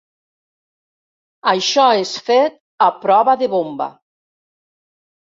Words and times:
Això 1.53 1.87
és 2.01 2.15
fet 2.31 2.59
a 2.89 2.91
prova 3.07 3.39
de 3.45 3.55
bomba. 3.57 3.93